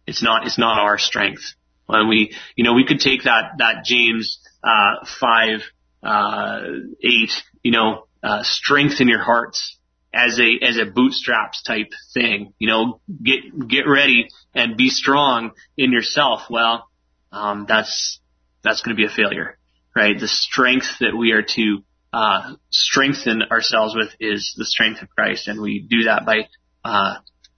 [0.06, 1.42] it's not, it's not our strength.
[1.86, 5.62] When we, you know, we could take that, that James, uh, 5,
[6.04, 6.60] uh,
[7.02, 7.32] 8,
[7.64, 9.78] you know, uh, strengthen your hearts
[10.14, 15.52] as a, as a bootstraps type thing, you know, get, get ready and be strong
[15.78, 16.42] in yourself.
[16.50, 16.88] Well,
[17.32, 18.20] um, that's,
[18.64, 19.58] that's going to be a failure,
[19.96, 20.20] right?
[20.20, 25.48] The strength that we are to, uh, strengthen ourselves with is the strength of Christ,
[25.48, 26.48] and we do that by
[26.84, 27.16] uh,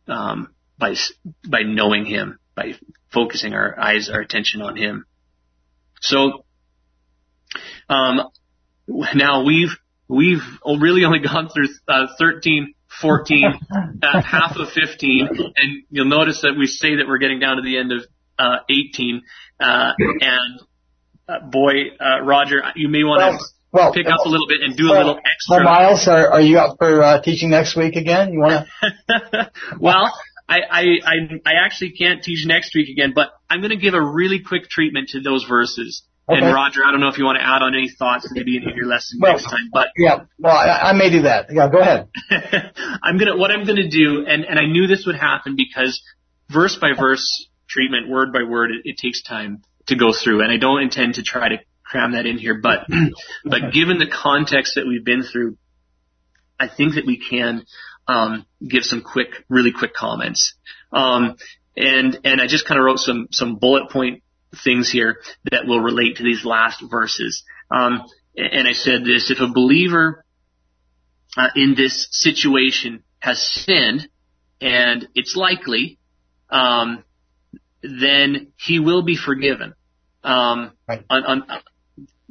[0.07, 0.95] um, by
[1.47, 2.73] by knowing Him, by
[3.11, 5.05] focusing our eyes, our attention on Him.
[6.01, 6.45] So
[7.89, 8.29] um,
[9.15, 9.75] now we've
[10.07, 13.45] we've really only gone through uh, 13, 14,
[14.01, 17.61] uh, half of 15, and you'll notice that we say that we're getting down to
[17.61, 18.05] the end of
[18.37, 19.21] uh, 18.
[19.59, 20.61] Uh, and
[21.27, 24.75] uh, boy, uh, Roger, you may want to well, pick up a little bit and
[24.75, 25.57] do well, a little extra.
[25.57, 28.33] Well, Miles, are, are you up for uh, teaching next week again?
[28.33, 29.51] You want to?
[29.79, 30.11] well,
[30.47, 33.93] I, I, I, I actually can't teach next week again, but I'm going to give
[33.93, 36.03] a really quick treatment to those verses.
[36.27, 36.39] Okay.
[36.39, 38.63] And Roger, I don't know if you want to add on any thoughts maybe in
[38.75, 41.47] your lesson well, next time, but yeah, well, I, I may do that.
[41.51, 42.07] Yeah, go ahead.
[43.03, 45.99] I'm gonna what I'm gonna do, and and I knew this would happen because
[46.47, 50.51] verse by verse treatment, word by word, it, it takes time to go through, and
[50.51, 51.57] I don't intend to try to
[51.89, 52.87] cram that in here, but
[53.45, 55.57] but given the context that we've been through,
[56.59, 57.65] I think that we can
[58.07, 60.55] um, give some quick, really quick comments.
[60.91, 61.35] Um,
[61.75, 64.23] and and I just kind of wrote some some bullet point
[64.63, 65.17] things here
[65.51, 67.43] that will relate to these last verses.
[67.71, 68.03] Um,
[68.35, 70.25] and I said this: if a believer
[71.37, 74.07] uh, in this situation has sinned,
[74.61, 75.99] and it's likely,
[76.49, 77.03] um,
[77.81, 79.73] then he will be forgiven.
[80.23, 81.05] Um, right.
[81.09, 81.61] on, on,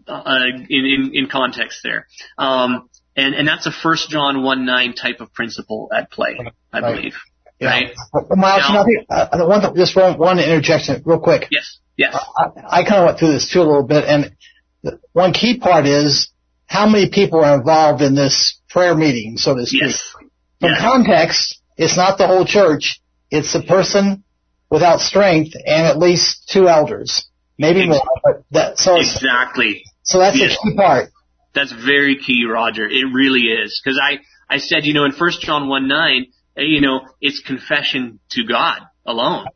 [0.09, 0.35] uh,
[0.69, 2.07] in, in, in context there.
[2.37, 6.39] Um, and, and that's a first John 1 9 type of principle at play,
[6.73, 7.15] I believe.
[7.61, 7.93] right?
[8.31, 8.81] Miles, now, you know,
[9.11, 11.49] I think, uh, one, just one, one interjection real quick.
[11.51, 12.17] Yes, yes.
[12.37, 14.37] I, I kind of went through this too a little bit, and
[14.83, 16.31] the, one key part is
[16.67, 19.83] how many people are involved in this prayer meeting, so to speak.
[19.83, 20.15] Yes.
[20.61, 20.81] From yes.
[20.81, 23.01] context, it's not the whole church.
[23.31, 24.25] It's the person
[24.71, 27.27] without strength and at least two elders,
[27.59, 28.03] maybe more.
[28.23, 29.83] But that, so exactly.
[30.09, 31.11] So that's the key part.
[31.55, 32.87] That's very key, Roger.
[32.87, 33.81] It really is.
[33.83, 38.19] Because I, I said, you know, in 1 John 1 9, you know, it's confession
[38.31, 39.47] to God alone.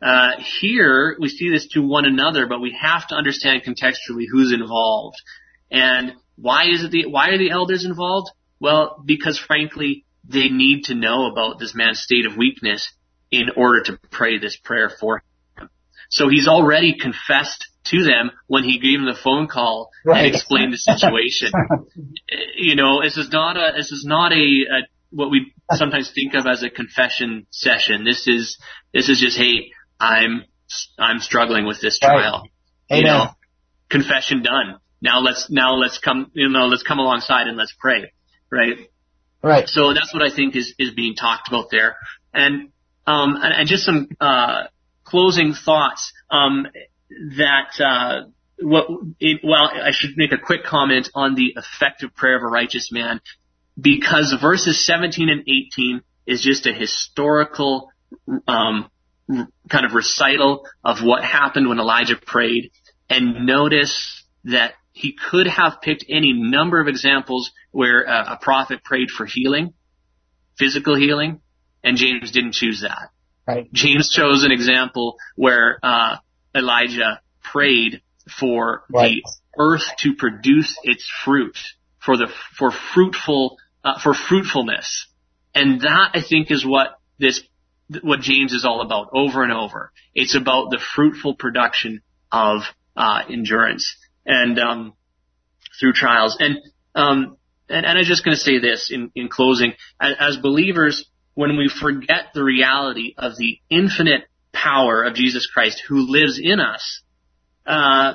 [0.00, 4.52] Uh, here we see this to one another, but we have to understand contextually who's
[4.52, 5.16] involved.
[5.70, 8.30] And why is it the, why are the elders involved?
[8.60, 12.92] Well, because frankly, they need to know about this man's state of weakness
[13.32, 15.22] in order to pray this prayer for
[15.58, 15.68] him.
[16.10, 20.24] So he's already confessed to them when he gave them the phone call right.
[20.24, 21.52] and explained the situation.
[22.56, 24.80] you know, this is not a, this is not a, a,
[25.10, 28.04] what we sometimes think of as a confession session.
[28.04, 28.58] This is,
[28.92, 29.70] this is just, hey,
[30.00, 30.44] I'm,
[30.98, 32.48] I'm struggling with this trial.
[32.90, 32.98] Right.
[32.98, 33.28] You know,
[33.88, 34.78] confession done.
[35.00, 38.12] Now let's, now let's come, you know, let's come alongside and let's pray.
[38.50, 38.90] Right.
[39.42, 39.68] Right.
[39.68, 41.96] So that's what I think is, is being talked about there.
[42.32, 42.70] And,
[43.06, 44.64] um, and, and just some, uh,
[45.06, 46.12] closing thoughts.
[46.30, 46.66] Um,
[47.10, 48.28] that uh,
[48.58, 52.90] what well, I should make a quick comment on the effective prayer of a righteous
[52.90, 53.20] man
[53.80, 57.90] because verses 17 and 18 is just a historical
[58.48, 58.90] um,
[59.28, 62.70] kind of recital of what happened when Elijah prayed.
[63.08, 68.82] And notice that he could have picked any number of examples where a, a prophet
[68.82, 69.74] prayed for healing,
[70.58, 71.40] physical healing,
[71.84, 73.10] and James didn't choose that.
[73.46, 73.72] Right.
[73.72, 76.16] James chose an example where uh,
[76.56, 78.02] Elijah prayed
[78.38, 79.22] for right.
[79.22, 81.56] the earth to produce its fruit,
[81.98, 82.28] for the
[82.58, 85.08] for fruitful uh, for fruitfulness,
[85.54, 87.42] and that I think is what this
[88.02, 89.92] what James is all about over and over.
[90.14, 92.02] It's about the fruitful production
[92.32, 92.62] of
[92.96, 94.94] uh, endurance and um,
[95.78, 96.36] through trials.
[96.40, 96.58] And
[96.94, 97.36] um,
[97.68, 101.56] and, and I'm just going to say this in, in closing: as, as believers, when
[101.56, 104.22] we forget the reality of the infinite
[104.62, 107.02] power of Jesus Christ who lives in us,
[107.66, 108.14] uh,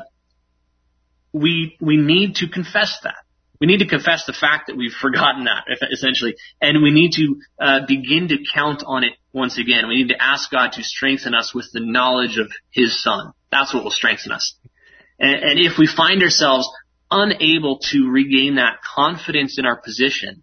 [1.33, 3.15] we we need to confess that.
[3.59, 7.35] We need to confess the fact that we've forgotten that, essentially, and we need to
[7.59, 9.87] uh, begin to count on it once again.
[9.87, 13.33] We need to ask God to strengthen us with the knowledge of His Son.
[13.51, 14.55] That's what will strengthen us.
[15.19, 16.67] And, and if we find ourselves
[17.11, 20.41] unable to regain that confidence in our position,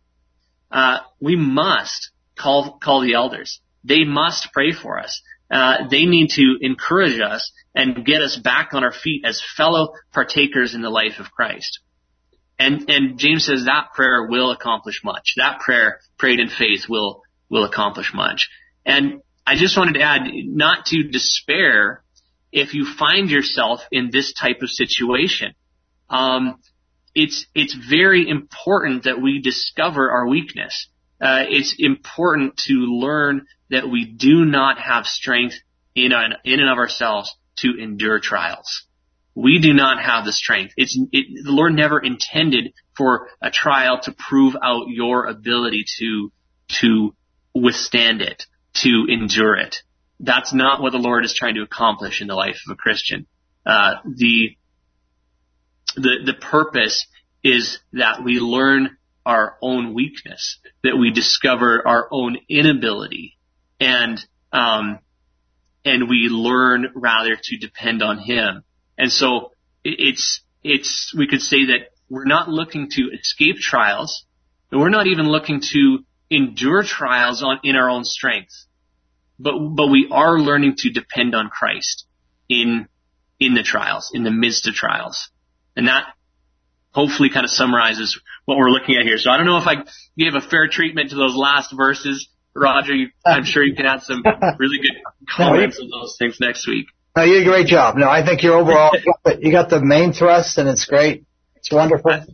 [0.70, 3.60] uh, we must call call the elders.
[3.84, 5.20] They must pray for us
[5.50, 9.92] uh, they need to encourage us and get us back on our feet as fellow
[10.12, 11.80] partakers in the life of Christ.
[12.58, 15.34] And, and James says that prayer will accomplish much.
[15.36, 18.48] That prayer prayed in faith will, will accomplish much.
[18.84, 22.02] And I just wanted to add, not to despair
[22.50, 25.54] if you find yourself in this type of situation.
[26.10, 26.60] Um,
[27.14, 30.88] it's, it's very important that we discover our weakness.
[31.20, 35.56] Uh, it's important to learn that we do not have strength
[35.94, 36.12] in,
[36.44, 38.86] in and of ourselves to endure trials.
[39.34, 40.74] We do not have the strength.
[40.76, 46.32] It's, it, the Lord never intended for a trial to prove out your ability to,
[46.80, 47.14] to
[47.54, 48.44] withstand it,
[48.82, 49.76] to endure it.
[50.18, 53.26] That's not what the Lord is trying to accomplish in the life of a Christian.
[53.64, 54.56] Uh, the,
[55.94, 57.06] the, the purpose
[57.44, 63.37] is that we learn our own weakness, that we discover our own inability
[63.80, 64.18] and
[64.52, 64.98] um,
[65.84, 68.64] and we learn rather to depend on Him.
[68.96, 69.52] And so
[69.84, 74.24] it's it's we could say that we're not looking to escape trials,
[74.70, 75.98] and we're not even looking to
[76.30, 78.66] endure trials on in our own strength,
[79.38, 82.06] but but we are learning to depend on Christ
[82.48, 82.88] in
[83.38, 85.30] in the trials, in the midst of trials,
[85.76, 86.06] and that
[86.90, 89.18] hopefully kind of summarizes what we're looking at here.
[89.18, 89.76] So I don't know if I
[90.16, 92.28] gave a fair treatment to those last verses.
[92.58, 94.22] Roger, you, I'm sure you can add some
[94.58, 96.86] really good comments on those things next week.
[97.16, 97.96] No, you did a great job.
[97.96, 100.84] No, I think you're overall, you got, the, you got the main thrust and it's
[100.84, 101.24] great.
[101.56, 102.10] It's wonderful.
[102.10, 102.26] I,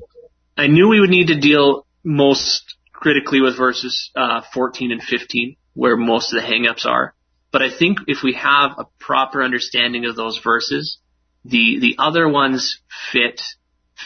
[0.57, 5.57] I knew we would need to deal most critically with verses uh, 14 and 15,
[5.75, 7.15] where most of the hangups are.
[7.53, 10.99] But I think if we have a proper understanding of those verses,
[11.45, 12.81] the the other ones
[13.13, 13.41] fit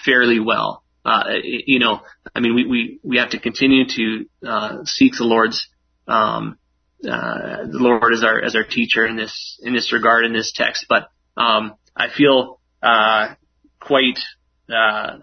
[0.05, 0.83] fairly well.
[1.05, 2.03] Uh, you know,
[2.35, 5.69] I mean, we, we, we have to continue to uh, seek the Lord's
[6.09, 6.59] um,
[7.05, 10.53] uh, the Lord as our as our teacher in this in this regard in this
[10.53, 10.87] text.
[10.89, 13.35] But um, I feel uh,
[13.81, 14.19] quite
[14.69, 15.19] uh,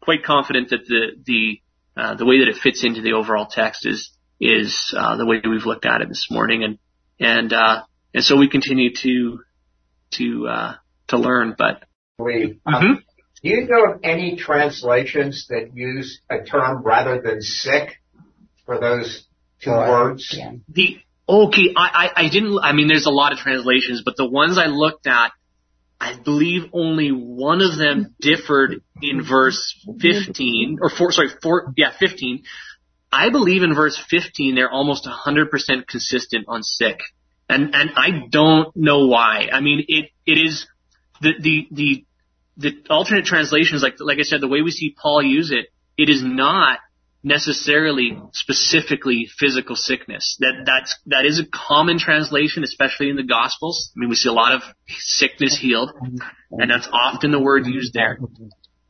[0.00, 1.60] quite confident that the the
[2.00, 4.10] uh, the way that it fits into the overall text is
[4.40, 6.78] is uh, the way we've looked at it this morning, and
[7.20, 7.82] and uh,
[8.14, 9.40] and so we continue to
[10.12, 10.74] to uh,
[11.08, 11.54] to learn.
[11.56, 11.84] But
[12.18, 12.92] we, um, mm-hmm.
[13.42, 18.00] do you know of any translations that use a term rather than sick
[18.64, 19.26] for those
[19.62, 20.34] two oh, words?
[20.36, 20.52] Yeah.
[20.68, 20.98] The
[21.28, 22.58] okay, I, I I didn't.
[22.62, 25.32] I mean, there's a lot of translations, but the ones I looked at
[26.02, 31.92] I believe only one of them differed in verse 15, or four, sorry, four, yeah,
[31.96, 32.42] 15.
[33.12, 36.98] I believe in verse 15 they're almost 100% consistent on sick.
[37.48, 39.48] And, and I don't know why.
[39.52, 40.66] I mean, it, it is,
[41.20, 42.04] the, the, the,
[42.56, 46.10] the alternate translations, like, like I said, the way we see Paul use it, it
[46.10, 46.80] is not
[47.22, 50.36] necessarily specifically physical sickness.
[50.40, 53.92] That that's that is a common translation, especially in the Gospels.
[53.96, 55.90] I mean, we see a lot of sickness healed,
[56.50, 58.18] and that's often the word used there.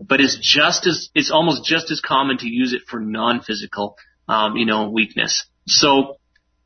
[0.01, 3.97] But it's just as it's almost just as common to use it for non-physical,
[4.29, 5.45] um, you know, weakness.
[5.67, 6.17] So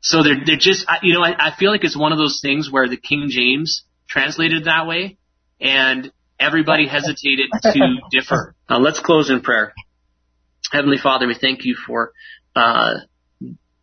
[0.01, 2.71] so they're they're just you know I, I feel like it's one of those things
[2.71, 5.19] where the King James translated that way,
[5.61, 8.55] and everybody hesitated to differ.
[8.71, 9.75] Now let's close in prayer.
[10.73, 12.13] Heavenly Father, we thank you for
[12.55, 12.95] uh,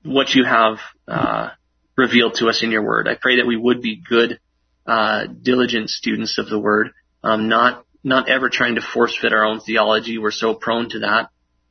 [0.03, 1.49] what you have uh,
[1.95, 3.07] revealed to us in your word.
[3.07, 4.39] I pray that we would be good,
[4.85, 6.91] uh, diligent students of the word,
[7.23, 10.17] um, not not ever trying to force fit our own theology.
[10.17, 11.29] We're so prone to that,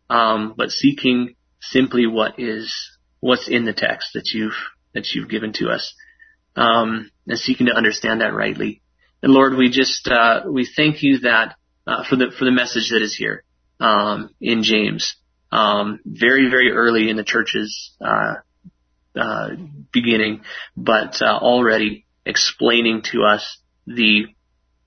[0.08, 2.74] um, but seeking simply what is
[3.20, 4.56] what's in the text that you've
[4.94, 5.94] that you've given to us,
[6.56, 8.80] um, and seeking to understand that rightly.
[9.22, 11.56] And Lord, we just uh, we thank you that
[11.86, 13.44] uh, for the for the message that is here
[13.82, 15.16] um, in James,
[15.50, 18.34] um, very very early in the church's uh,
[19.16, 19.48] uh,
[19.92, 20.42] beginning,
[20.76, 24.26] but uh, already explaining to us the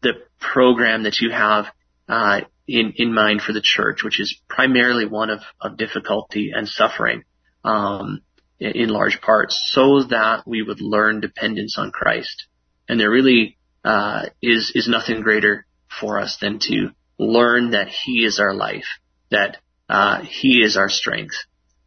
[0.02, 1.66] the program that you have
[2.08, 6.68] uh, in in mind for the church, which is primarily one of of difficulty and
[6.68, 7.24] suffering.
[7.64, 8.22] Um,
[8.58, 12.48] in large parts, so that we would learn dependence on Christ.
[12.88, 15.66] And there really uh, is is nothing greater
[16.00, 18.86] for us than to learn that He is our life,
[19.32, 19.58] that
[19.90, 21.36] uh, He is our strength,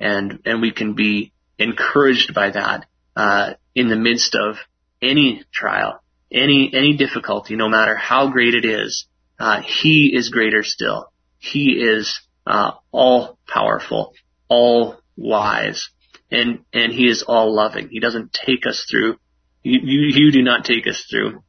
[0.01, 4.57] and and we can be encouraged by that uh, in the midst of
[5.03, 6.01] any trial,
[6.33, 9.07] any any difficulty, no matter how great it is.
[9.39, 11.13] Uh, he is greater still.
[11.39, 14.15] He is uh, all powerful,
[14.49, 15.91] all wise,
[16.31, 17.89] and and He is all loving.
[17.89, 19.19] He doesn't take us through.
[19.63, 21.43] You you, you do not take us through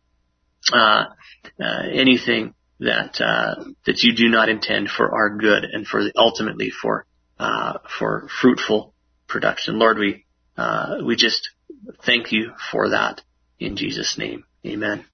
[0.73, 1.05] uh,
[1.61, 6.11] uh, anything that uh, that you do not intend for our good and for the,
[6.15, 7.05] ultimately for
[7.39, 8.93] uh, for fruitful
[9.27, 9.79] production.
[9.79, 10.25] Lord, we
[10.57, 11.49] uh, we just
[12.05, 13.21] thank you for that
[13.59, 14.45] in Jesus' name.
[14.65, 15.05] Amen.